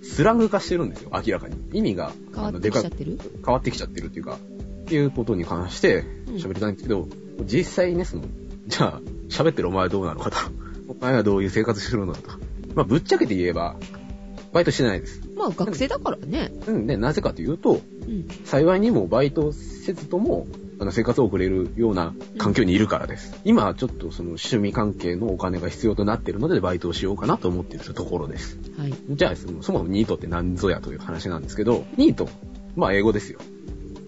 [0.02, 1.56] スラング化してるんですよ、明らかに。
[1.72, 3.18] 意味が、変わってきちゃってる？
[3.44, 7.06] 変わってきちゃってるっていうか、っていうことに関してうん喋りたいんですけど、
[7.44, 8.24] 実際ね、その、
[8.66, 10.36] じゃあ、喋ってるお前はどうなのかと。
[10.88, 12.28] お前はどういう生活してるのかと。
[12.74, 13.76] まあ、ぶっちゃけて言えば、
[14.52, 15.22] バイトしてないです。
[15.36, 16.52] まあ学生だからね。
[16.66, 18.26] うんで、なぜかというと、うん。
[18.44, 19.52] 幸いにもバイト
[19.94, 20.46] とも、
[20.79, 23.40] あの、生活を送れるような環境にいるからです。
[23.44, 28.59] 今はちょっとその趣味関係のお金が必要となっているので、バイトをしようかなと思っているところです。
[28.79, 28.94] はい。
[29.11, 32.29] じゃあ、そもそもニートって何ぞやという話なんですけど、ニート、
[32.76, 33.38] まあ英語ですよ。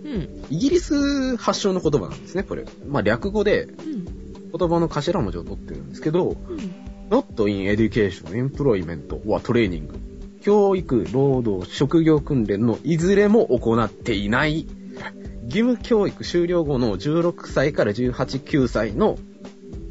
[0.04, 0.28] うん。
[0.50, 2.64] イギリス発祥の言葉なんですね、これ。
[2.86, 4.04] まあ略語でうん。
[4.56, 6.58] 言葉の頭文字を取ってるんですけど、うん。
[7.10, 9.88] not in education, employment or training
[10.42, 14.66] 教育、労働、職業訓練のいずれも行っていない。
[15.44, 19.18] 義務教育終了後の16歳から18、9歳の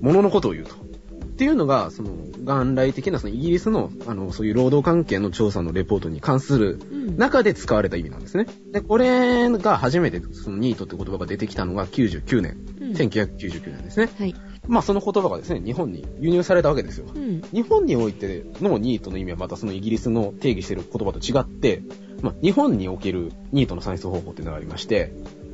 [0.01, 0.75] もののことを言うと。
[0.75, 2.11] っていうのが、その、
[2.43, 7.17] 元来的なそのイギリスの、あの、そういう労働関係の調査のレポートに関するうん。
[7.17, 8.45] 中で使われた意味なんですね。
[8.71, 14.09] で、これが初めてそのニートって言葉が出てきたのが99年、うん1999年ですね。
[14.17, 14.35] はい。
[14.67, 17.07] まあその言葉がですね、日本に輸入されたわけですよ。
[17.13, 17.41] うん。
[17.51, 21.81] 日本においてのニートの意味はまたそのイギリスの定義している言葉と違って、
[22.21, 25.13] まあ日本におけるニートの算出方法っていうのがありまして、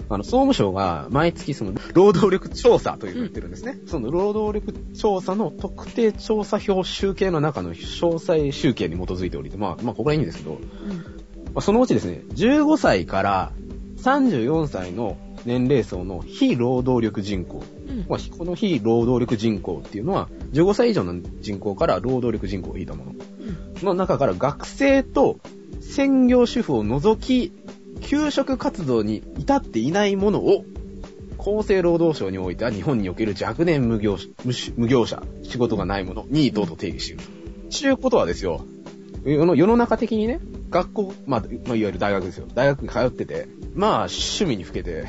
[0.09, 3.79] あの、総務省が毎月その労働力調査というのを言ってるんですね。
[3.85, 10.59] その労働力調査の特定調査表集計の中の詳細集計に基づいておりて、まあ、まあここはいいんですけど、うん。
[10.59, 13.51] まあ、そのうちですね、15歳から
[13.97, 17.63] 34歳の年齢層の非労働力人口。
[17.87, 18.05] うん。
[18.07, 23.11] まあ、この非労働力人口っていうのは、15歳以上の人口から労働力人口を引いたもの。
[23.81, 23.85] うん。
[23.85, 25.39] の中から学生と
[25.81, 27.53] 専業主婦を除き、
[28.01, 30.65] 給食活動に至っていないものを、
[31.37, 34.17] 厚生労働省においては日本における若年無業
[34.75, 37.29] 無業者、仕事がないもの、ニートと定義していると。
[37.69, 38.65] ちゅうことはですよ、
[39.23, 42.47] 世の世の中的にね、学校、まあ、まあ、いわゆる大学ですよ。
[42.53, 45.05] 大学に通ってて、まあ、趣味にふけて、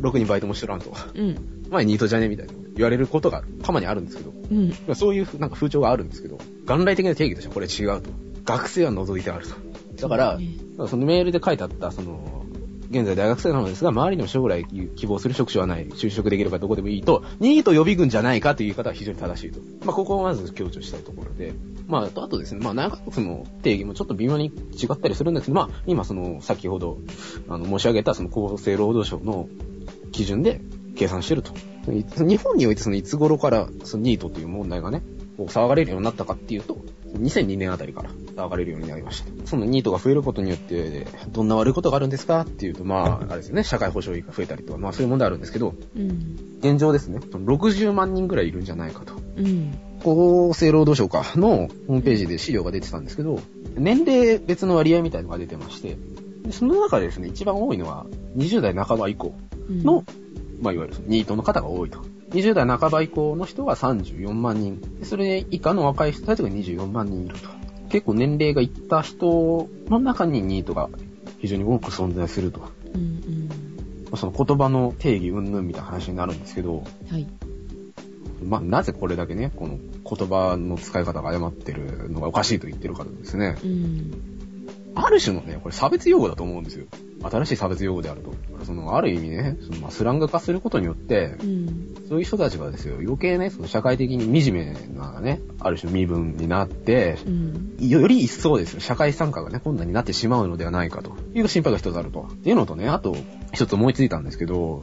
[0.00, 0.92] ろくにバイトもしとらんと。
[1.14, 1.66] うん。
[1.70, 4.68] まあ、ニートじゃねみたいな言われることがたまにあるんですけど、うん。
[4.68, 8.10] まあそういうなんか風潮があるんですけど、元来的な定義としてはこれ違うと。
[8.44, 9.54] 学生は除いてあると。
[10.00, 10.46] だから、ね
[10.88, 12.44] そのメールで書いてあった、その、
[12.90, 14.64] 現在大学生なのですが、周りにも将来
[14.96, 19.60] 希望する職種はない、就職できればどこでもいいと、ニート予備軍じゃないかという言い方は非常に正しいと。
[19.84, 21.52] まあ、ここをまず強調したいところで、
[21.86, 26.98] まあ、あとですね、まあ、内閣府の定義もちょっと微妙に違ったりするんですけど、まあ、今その、先ほど、
[27.48, 29.48] あの、申し上げたその厚生労働省の
[30.12, 30.60] 基準で
[30.96, 31.52] 計算してると。
[31.86, 35.02] 日本においてそのいつ頃からそのニートという問題がね、
[35.38, 36.78] 騒がれるようになったかっていうと、
[37.14, 39.46] 2002年あたりから騒がれるようになりました。
[39.46, 46.38] そのニートが増えることによって、どんな悪いことがあるんですかっていうと、まあ、あれですよね、社会保障費が増えたりとか、まあそういう問題あるんですけど、うん。
[46.60, 49.14] 現状ですね、その60万人ぐらいいるんじゃないかと。
[49.36, 49.78] うん。
[50.00, 53.40] 厚生労働省かのホームページで資料が出てたんですけど、
[53.76, 55.96] 年齢別の割合みたいのが出てまして、
[56.44, 59.34] でその中でですね、一番多いのは20代半ば以降
[59.68, 59.82] うん。
[59.82, 60.04] の、
[60.60, 62.00] まあ、いわゆるニートの方が多いと。
[62.30, 64.80] 20代半ば以降の人が34万人。
[64.98, 67.48] でそれ以下の若い人たちが24万人いると。
[67.88, 70.90] 結構年齢がいった人の中にニートが
[71.38, 72.60] 非常に多く存在すると。
[72.94, 73.48] うんうん。
[74.04, 77.26] まあその言葉の定義云々みたいな話になるんですけど、はい。
[78.44, 84.37] まあ、なぜこれだけね、この言葉の使い方が誤ってるのがおかしいと言ってるかとですね、うん。
[84.94, 86.86] ある種のね、これ差別用語だと思うんですよ。
[87.22, 88.32] 新しい差別用語であると。
[88.64, 91.94] その、ある意味ね、そのまあスラング化することによってう、ん。
[92.08, 97.76] そういう人たちがですよ、余計ね、その社会的に惨めなね、ある種身分になって、うん。
[97.80, 102.28] より一層ですよ、社会参加がね、困難になってしまうのではないかという心配が一つあると。
[102.32, 103.16] っていうのとね、あと、
[103.52, 104.82] 一つ思いついたんですけど、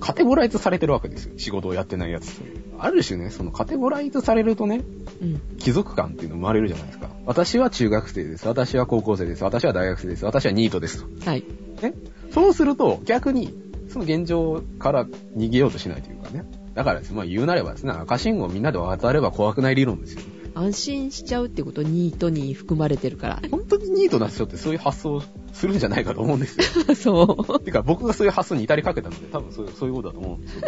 [0.00, 1.38] カテゴライズされてるわけですよ。
[1.38, 2.56] 仕事をやってないやつという。
[2.78, 4.82] ある種ね、そのカテゴライズされるとね、
[5.22, 5.40] うん。
[5.58, 7.03] 貴族感っていうの生まれるじゃないですか。
[7.26, 8.46] 私は中学生です。
[8.46, 9.44] 私は高校生です。
[9.44, 10.24] 私は大学生です。
[10.24, 11.30] 私はニートですと。
[11.30, 11.44] はい。
[11.82, 11.94] ね。
[12.32, 13.54] そうすると、逆に、
[13.88, 15.06] その現状から
[15.36, 16.44] 逃げようとしないというかね。
[16.74, 17.12] だからです。
[17.14, 20.22] まあ言うなればですね、赤信号みんなで渡れば怖くない理論ですよ。
[20.54, 23.42] 安心しちゃうってことニートに含まれてるから。
[23.50, 26.94] 本当にニートな人ってそういう発想するんじゃないかと思うんですよ。
[26.94, 27.60] そう。
[27.60, 30.62] てか僕がそういう発想に至りかけたので、多分そうそういうことだと思うんですよ。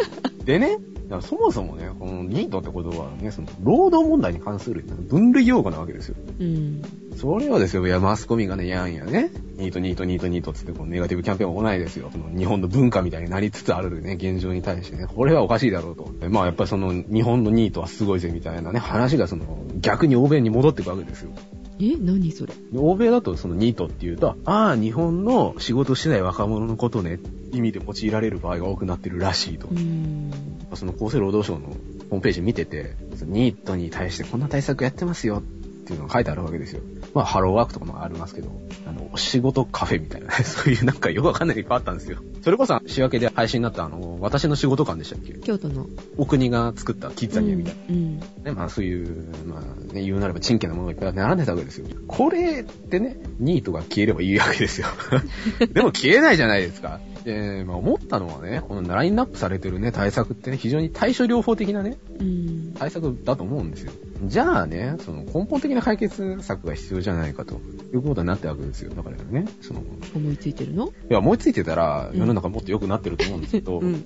[0.47, 0.79] でね、
[1.21, 6.15] そもそもね、このニートってことはね、その、労働問題に関する分類用語なわけですよ。
[6.39, 6.81] うん。
[7.17, 12.09] それはですよ、いや、マスコミがね、やんやね、ニート、ニート、ニート、ニートつって、このネガティブキャンペーンを行いですよ。
[12.13, 16.09] その日本の文化みたいになりつつあるね、現状に対してね、これはおかしいだろうと。
[16.19, 21.31] でまあ、やっぱりその、日本のニートはすごいぜ、みたいなね、話がその、逆に欧米に戻っていくわけですよ。
[21.79, 22.53] え何それ？
[22.71, 27.19] で欧米だとそのニートっていうと、ああ、日本の仕事してない若者のことね、
[27.51, 29.73] 意味で用いられる場合が多くなってるらしいとう。
[29.73, 30.31] ん。
[30.75, 35.41] その厚生労働省のホームページ見てて、ニートに対してこんな対策やってますよっ
[35.87, 36.81] ていうのが書いてあるわけですよ。
[37.13, 38.51] まあ、ハローワークとかもありますけど、
[38.85, 42.17] あの、お仕事カフェみたいなね、 そういうなんかよくわかんないのいっぱいあったんですよ。
[42.43, 45.33] それこそ、仕分けで配信になったあの、私の仕事館でしたっけ？
[45.33, 45.87] 京都の。
[46.17, 47.95] お国が作ったキッザニアみたいな。
[47.95, 48.19] うん。
[48.19, 51.87] ね、まあそういう、まあね、言うなれば賃金なものがいっぱい並んでたわけですよ。
[52.07, 54.87] これってね、ニートが消えればいいわけですよ。
[55.73, 56.99] でも消えないじゃないですか。
[57.27, 62.73] で、まあ思ったのはね、このラインナップされてるね、対策ってね、非常に対処療法的なね、うん。
[62.73, 63.91] 対策だと思うんですよ。
[64.23, 67.55] じゃあね、その根本的な解決策が必要じゃないかと
[67.93, 68.93] いうことになったわけですよ。
[68.93, 69.83] だからね、その、い
[70.15, 70.93] 思いついてるの？
[71.09, 74.05] や、思いついてたら世の中もっと良くなってると思うんですけど、うん。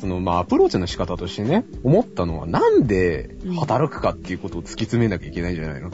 [0.00, 5.90] その、まあ、アプローチの仕方としてね、思ったのは、なんで働くかっていうことを突き詰めなきゃいけないんじゃないの、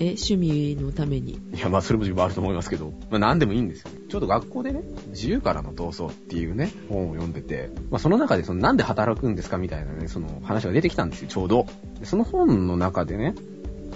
[0.00, 1.34] え、趣味のために。
[1.54, 3.90] いや、まあ、それも自分あると思いますけど、まあ、なんでもいいんですよ。
[4.08, 11.66] ちょうど学校でね、自由からの闘争っていうね、本を読んでて、まあ、その中で、その、なんで働くんですかみたいなね、その話が出てきたんですよ、ちょうど。
[11.98, 13.34] でその本の中でね、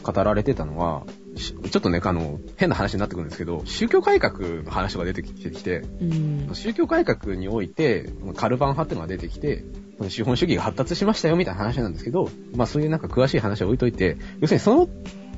[0.02, 1.04] 語られてたのは、
[1.36, 6.48] しちょっとね、あの、変な話になってくるんですけど、宗教改革の話が出てきて、うん。
[6.52, 9.64] 宗教改革において、カルバン派っていうのが出てきて、
[10.08, 14.88] 資本主義が発達しましたよみたいな話なんですけど、まあそういうなんか詳しい話は置いといて、要するにその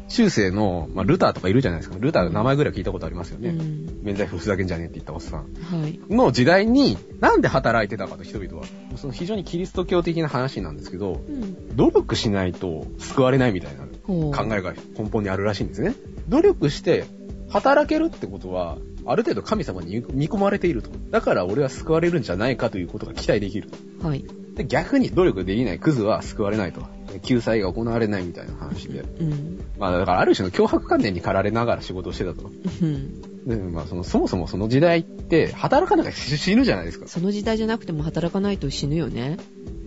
[0.09, 1.97] 中世の、まあルターとかいるじゃないですか。
[1.99, 3.51] ルターの名前ぐらい聞いたことありますよね。
[3.51, 4.01] うん。
[4.03, 5.40] 免罪符ふざけんじゃねえって言ったおっさん。
[5.40, 6.01] はい。
[6.09, 8.64] の時代に、なんで働いてたかと人々は。
[8.97, 11.77] その非常にキリスト教的な話なんですけど、うん。
[11.77, 13.87] 努力しないと救われないみたいな。
[14.07, 15.95] 考えが根本にあるらしいんですね。
[16.29, 17.05] 努力して
[17.49, 20.90] 働けるってことは、ある程度神様に見込まれていると。
[21.11, 24.07] だから俺は救われるんじゃないかということが期待できると。
[24.07, 24.25] はい。
[24.57, 26.83] で逆に努力できないクズは救われないと。
[27.23, 29.01] 救済が行われないみたいな話で。
[29.01, 29.61] うん。
[29.79, 32.51] まあだからある種の脅迫観念に駆られながら仕事をしてたと。
[32.83, 33.47] うん。
[33.47, 37.07] で、まあその、そもそもその時代って働かなきゃ死ぬじゃないですか。
[37.07, 39.37] その時代じゃなくても働かないと死ぬよね。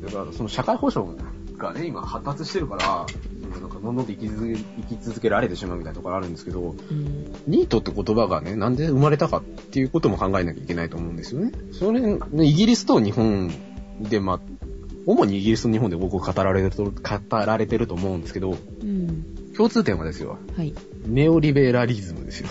[0.04, 1.16] だからその社会保障
[1.58, 3.06] がね、今発達してるから、
[3.60, 4.56] なんかどんどんと生き続け
[4.90, 7.36] 生き続けられてしまうみたいなところあるんですけど、うん。
[7.48, 11.52] ニートって言葉がね、なんで生まれたかっていうことも考えなきゃいけないと思うんですよね。
[11.74, 12.02] それ、
[12.46, 13.52] イギリスと日本
[14.02, 14.40] で、まあ、
[15.12, 16.92] 主にイギリスと日本で僕語られてると、語
[17.32, 19.54] られてると思うんですけど、うん。
[19.58, 20.76] 共通点はですよ、はい。
[21.08, 22.50] ネオリベラリズムですよ。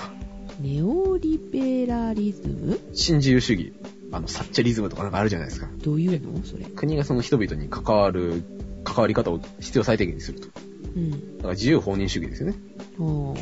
[0.61, 2.81] ネオリベラリズム？
[2.93, 3.73] 新自由主義。
[4.11, 5.69] あの、サッチャリズムとかなんかあるじゃないですか。
[5.85, 6.43] どういうの？
[6.43, 6.65] それ。
[6.65, 8.43] 国がその人々に関わる、
[8.83, 10.49] 関わり方を必要最低限にすると。
[10.97, 11.37] うん。
[11.37, 12.57] だから自由放任主義ですよね。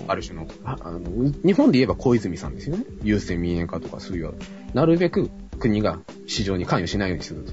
[0.09, 0.47] ある種の。
[0.65, 1.01] ああの
[1.43, 2.85] 日本で言えば小泉さんですよね。
[3.03, 4.35] 郵政民営化とかそういう、
[4.75, 7.53] なるべく国が市場に関与しないようにすると。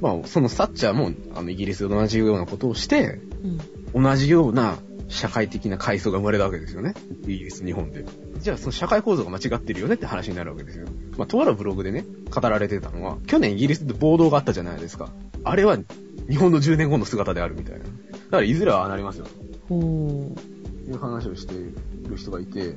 [0.00, 3.20] まあ、そのサッチャーも、あの、イギリスと同じようなことをして、
[3.94, 4.02] うん。
[4.02, 6.94] 同じような社会的な階層が生まれたわけですよね。
[7.24, 8.04] イギリス、日本で。
[8.38, 10.86] じゃあ、その社会構造が間違ってるよねって話になるわけですよ。
[11.16, 15.10] まあ、とあるブログでね、語られてたのは、去年イギリスで暴動があったじゃないですか。
[15.44, 15.78] あれは
[16.28, 17.84] 日本の10年後の姿であるみたいな。
[17.84, 19.26] だから、いずれはああなりますよ。
[19.68, 20.34] ほ
[20.84, 21.58] という話をしてい
[22.08, 22.76] る人がいて、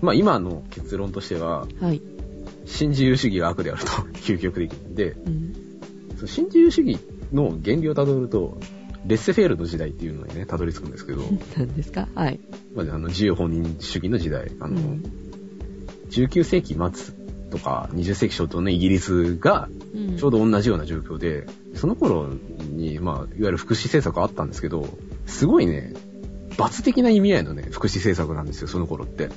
[0.00, 1.84] まあ、今の結論としては、う。
[1.84, 2.00] はい。
[2.66, 3.88] 新自由主義が悪であると、
[4.20, 4.94] 究極的に。
[4.94, 5.67] で、うん。
[6.26, 6.98] 新自由主義
[7.32, 8.58] の原理をたどると、
[9.06, 11.22] レッセフェールの時代っていうのにね、たどり着くんですけど、
[11.56, 12.08] 何ですか？
[12.14, 12.40] はい。
[12.74, 15.02] まあ、あの自由本人主義の時代、あの、うん
[16.10, 17.14] 19世紀末
[17.50, 22.30] とか20世紀初頭のイギリスがうんちょうど同じような状況で、その頃
[22.72, 24.88] に、まあ、いわゆる福祉政策あったんですけど、
[25.26, 25.92] すごいね、
[26.56, 29.28] 罰的な意味合いのね、福祉政策なんですよ、その頃って。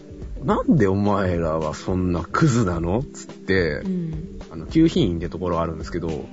[0.45, 3.03] なんでお前らはそんなクズなの？
[3.13, 4.13] つってう、ん。
[4.49, 6.25] あの、給品員ってところあるんですけど、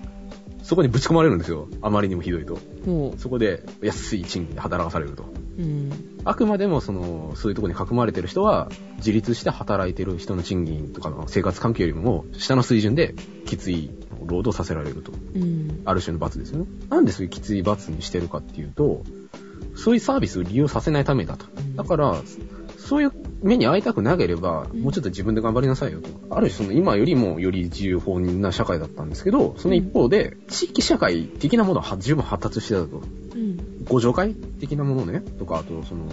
[0.68, 1.66] そこにぶち込まれるんですよ。
[1.81, 2.59] あまりにもひどいと。
[2.85, 5.22] ほそこで安い賃金で働かされると。
[5.22, 5.62] う。
[5.62, 6.20] うん。
[6.26, 13.14] あくまでもその、そういうところに囲まれてる人は、自立して働いてる人の賃金とかの生活環境よりも、下の水準で
[13.46, 13.90] きつい
[14.26, 15.11] 労働させられると。
[15.37, 15.81] うん。
[15.87, 16.66] ある種の罰ですよね。
[16.90, 19.04] なんでそういうきつい罰にしてるかっていうと、
[19.74, 21.46] そういうサービスを利用させないためだと。
[21.76, 22.16] だから、
[22.88, 26.09] そういう目に遭いたくなければ、うんもうちょっと自分で頑張りなさいよと。
[26.31, 33.03] ある種その今よりもより自由放任な社会だったんですけど、その一方で、地域社会的なものは十分発達してたと。
[33.35, 33.85] うん。
[33.85, 36.07] 互助会的なものね、とか、あとその、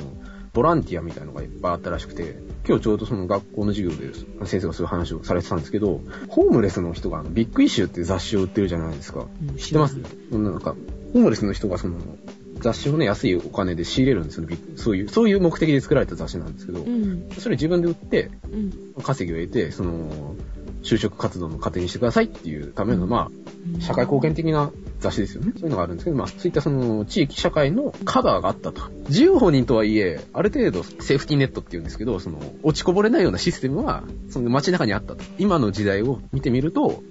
[0.53, 4.13] ボランティアみたいなのがいっぱいあったらしくて、今日ちょうどその学校の授業で
[4.45, 9.25] 先生がそういう話をされてたんですけど、ホームレスの人があのビッグイシューっていう雑誌を売ってるじゃないですか。
[9.41, 9.97] うん知ってます？
[10.31, 10.75] なんか、
[11.13, 11.97] ホームレスの人がその、
[12.65, 14.47] 雑誌をね、安いお金で仕入れるんですよ。
[14.47, 17.29] ビッグそういう、そういう目的で作られた雑誌なんですけど、うん。
[17.37, 19.03] それ自分で売って、うん。
[19.03, 20.35] 稼ぎを得て、その、
[20.81, 23.29] 就職活動の糧にしてくださいっていうための、ま
[23.77, 25.51] あ、社会貢献的な雑誌ですよね。
[25.55, 28.81] そういうのがあるんですけど、まあ、そういったその、地域社会のカバーがあったと。
[29.09, 35.23] 自由放任とはいえ、ある程度、セーフティーネットっていうんですけど、その、落ちこぼれないようなシステムは、その街中にあったと。
[35.37, 37.03] 今の時代を見てみると、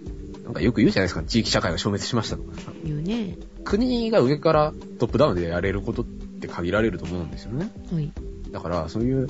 [0.44, 2.72] なんかよく言うじゃないですか、地域社会が消滅しましたとかさ。
[2.84, 3.38] 言うね。
[3.64, 7.70] 国が上からトップダウンでやれることって限られると思うんですよね。
[7.92, 8.12] はい。
[8.50, 9.28] だから、そういう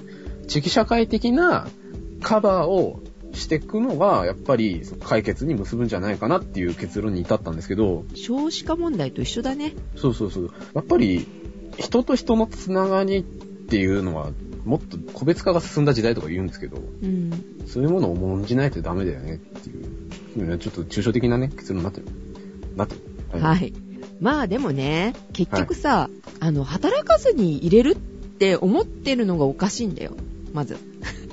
[0.49, 1.69] 地域社会的な
[2.21, 3.01] カバーを
[3.33, 9.73] していくのが、やっぱり解決に結ぶんじゃないかなっていう結論に至ったんですけど、少子化問題と一緒だね。
[9.97, 10.51] そうそうそう。
[10.75, 11.27] やっぱり、
[11.79, 14.31] 人と人のつながりっていうのは、
[14.65, 17.31] もっと個別化が進んだ時代とか言うんですけど、うん。
[17.67, 20.04] そういうものを重んじないとダメだよねっていう、うん
[20.35, 22.07] ちょっと抽象的なね、結論になってる。
[22.77, 22.95] なって
[23.33, 23.41] る。
[23.41, 23.73] はい。
[24.21, 26.09] まあでもね、結局さ、
[26.41, 30.17] あの、働かずに入れるって思ってるのがおかしいんだよ。
[30.53, 30.77] まず。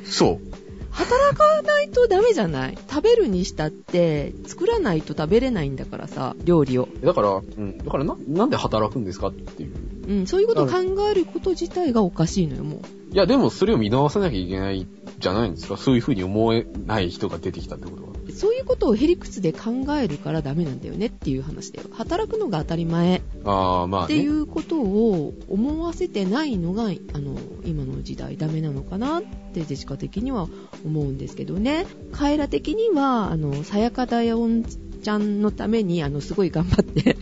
[0.04, 0.52] そう。
[0.92, 6.90] 働かないとダメじゃない食べるにしたって、作らないと食べれないんだからさ、料理を。
[7.02, 9.74] だから、うん、だからな、なんで働くんですかっていう。
[10.08, 13.14] うん、そういうことを考えること自体がおかしいのよ、もう。
[13.14, 14.86] いや、でもそれを見直さなきゃいけない
[15.20, 18.11] じゃないんですかそういう風に思えない人が出てきたってことは。
[18.32, 21.90] そういうことをヘリクツで考えるからダメなんだよねっていう話だよ。
[21.94, 24.06] 働くのが当たり前ああ、まあ、ね。
[24.06, 30.48] っていうことを思わせてないのが、あの、今の時代ダメなのかなってジェシカ的には
[30.86, 31.86] 思うんですけどね。
[32.12, 37.18] カエラ的には、あの、さやかだよんちゃんのために、あの、すごい頑張って、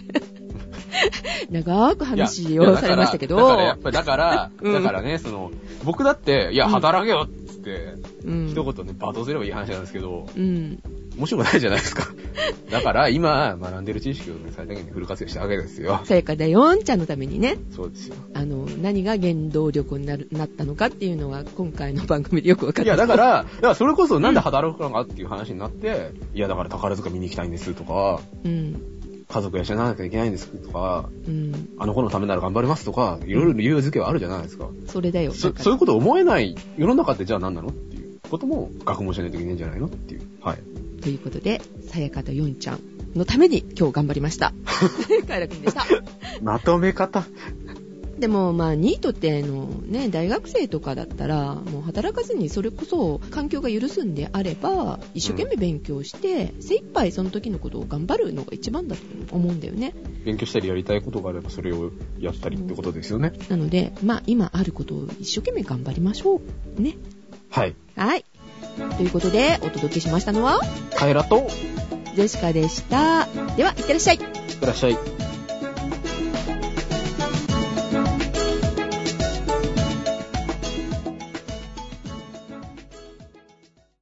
[1.49, 5.51] 長く話をされましたけど、だからやっぱり、だから、うんだからね、その、
[5.83, 7.27] 僕だって、いや、うん働けよ
[7.59, 7.93] って、
[8.23, 8.47] うん。
[8.47, 10.79] 一言ね、罵倒すればいい話なんですけど、うん。
[11.17, 12.07] 面白くないじゃないですか。
[12.71, 15.99] だから、今、学んでる知識をね、最大限にフル活用したわけですよ。
[16.05, 18.15] さやかだよんちゃんのためにね、そうですよ。
[18.33, 22.87] あの、何が原動力になるなったのかっていうのが今回の番組でよくわかった。
[22.87, 28.98] いや、だから、だからそれこそなんで働くのかっていう話になって、いや、だから宝塚見に行きたいんですとか、うん。
[29.31, 31.69] 家族養わなきゃいけないんですとか、うん。
[31.77, 34.69] あの子のためなら頑張りますとか、いろいろ理由付けはあるじゃないですか。
[34.87, 35.33] それだよ。
[35.33, 40.21] そそういうこと思えない世の中ってじゃあ何なのっていうことも学問しないといけないんじゃないのっていう。
[40.41, 40.57] はい。
[41.01, 42.79] ということで、さやかとよんちゃん
[43.15, 44.51] のために今日頑張りました。
[45.27, 45.85] カエラくんでした。
[46.41, 47.23] まとめ方。
[48.19, 59.01] でもまあニートってのね、大学生とかだったら、もう働かずにそれこそ環境が許すんであれば、一生懸命勉強して、精一杯その時のことを頑張るのが一番だと
[59.31, 59.93] 思うんだよね。
[60.25, 63.31] 勉強したりやりたいことがあればそれをやったりってことですよね。
[63.47, 66.41] なので、まあ今あることを一生懸命頑張りましょ
[66.77, 66.81] う。
[66.81, 66.97] ね。
[67.49, 67.75] はい。
[67.95, 68.25] はい。
[68.97, 70.59] ということで、お届けしましたのは、
[70.95, 71.47] カエラと、
[72.15, 73.27] ジェシカでした。
[73.55, 74.15] では、いってらっしゃい。
[74.15, 74.21] いっ
[74.57, 75.28] てらっしゃい。